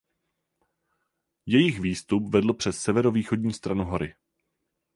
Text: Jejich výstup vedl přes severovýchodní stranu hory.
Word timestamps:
Jejich 1.45 1.79
výstup 1.79 2.23
vedl 2.29 2.53
přes 2.53 2.79
severovýchodní 2.81 3.53
stranu 3.53 3.83
hory. 3.85 4.15